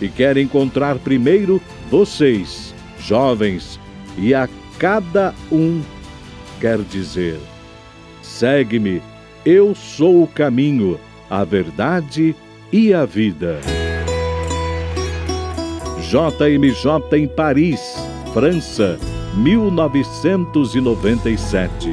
E 0.00 0.08
quer 0.08 0.36
encontrar 0.36 0.98
primeiro 0.98 1.60
vocês, 1.90 2.74
jovens, 2.98 3.78
e 4.18 4.34
a 4.34 4.48
cada 4.78 5.34
um 5.50 5.82
quer 6.60 6.78
dizer: 6.78 7.38
segue-me, 8.22 9.02
eu 9.44 9.74
sou 9.74 10.22
o 10.22 10.26
caminho, 10.26 10.98
a 11.30 11.44
verdade 11.44 12.34
e 12.72 12.92
a 12.92 13.04
vida. 13.04 13.60
JMJ 16.00 17.18
em 17.18 17.26
Paris, 17.26 17.96
França, 18.32 18.98
1997. 19.36 21.90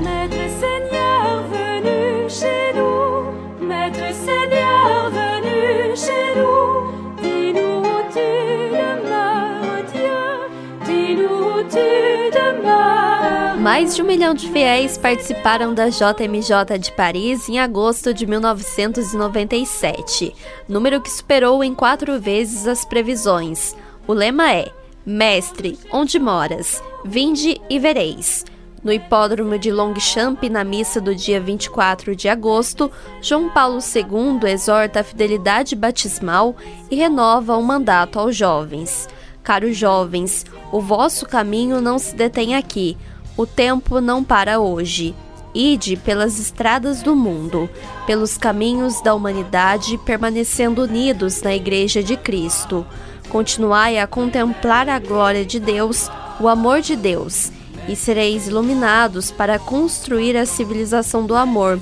Mais 13.64 13.96
de 13.96 14.02
um 14.02 14.06
milhão 14.06 14.34
de 14.34 14.50
fiéis 14.50 14.98
participaram 14.98 15.74
da 15.74 15.88
JMJ 15.88 16.78
de 16.78 16.92
Paris 16.92 17.48
em 17.48 17.60
agosto 17.60 18.14
de 18.14 18.28
1997, 18.28 20.36
número 20.68 21.00
que 21.00 21.10
superou 21.10 21.64
em 21.64 21.74
quatro 21.74 22.20
vezes 22.20 22.68
as 22.68 22.84
previsões. 22.84 23.74
O 24.06 24.12
lema 24.12 24.52
é: 24.52 24.70
Mestre, 25.06 25.80
onde 25.94 26.20
moras? 26.20 26.84
Vinde 27.06 27.62
e 27.70 27.80
vereis. 27.80 28.44
No 28.84 28.92
hipódromo 28.92 29.58
de 29.58 29.72
Longchamp, 29.72 30.44
na 30.50 30.66
missa 30.66 31.00
do 31.00 31.16
dia 31.16 31.40
24 31.40 32.18
de 32.18 32.28
agosto, 32.28 32.92
João 33.22 33.50
Paulo 33.50 33.80
II 33.80 34.42
exorta 34.52 35.00
a 35.00 35.06
fidelidade 35.06 35.74
batismal 35.74 36.54
e 36.92 36.98
renova 36.98 37.56
o 37.56 37.64
mandato 37.64 38.20
aos 38.20 38.36
jovens. 38.36 39.08
Caros 39.42 39.78
jovens, 39.78 40.46
o 40.70 40.82
vosso 40.82 41.26
caminho 41.26 41.80
não 41.80 41.98
se 41.98 42.14
detém 42.14 42.56
aqui, 42.56 42.98
o 43.38 43.46
tempo 43.46 44.00
não 44.00 44.24
para 44.24 44.60
hoje. 44.60 45.16
Ide 45.54 45.98
pelas 45.98 46.40
estradas 46.40 47.04
do 47.04 47.16
mundo, 47.16 47.70
pelos 48.08 48.38
caminhos 48.38 49.02
da 49.02 49.14
humanidade, 49.14 50.00
permanecendo 50.00 50.84
unidos 50.84 51.42
na 51.44 51.54
Igreja 51.54 52.02
de 52.02 52.18
Cristo. 52.18 52.86
Continuai 53.30 54.00
a 54.00 54.08
contemplar 54.08 54.90
a 54.90 54.98
glória 54.98 55.46
de 55.46 55.60
Deus, 55.60 56.10
o 56.40 56.48
amor 56.48 56.82
de 56.82 56.96
Deus, 56.96 57.52
e 57.88 57.96
sereis 57.96 58.48
iluminados 58.48 59.30
para 59.30 59.60
construir 59.60 60.36
a 60.36 60.46
civilização 60.46 61.26
do 61.26 61.36
amor, 61.36 61.80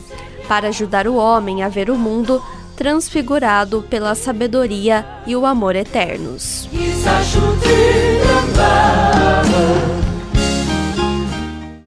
para 0.48 0.68
ajudar 0.68 1.08
o 1.08 1.16
homem 1.16 1.64
a 1.64 1.70
ver 1.70 1.90
o 1.90 1.98
mundo 1.98 2.44
transfigurado 2.76 3.86
pela 3.90 4.16
sabedoria 4.16 5.06
e 5.26 5.36
o 5.36 5.46
amor 5.46 5.76
eternos. 5.76 6.68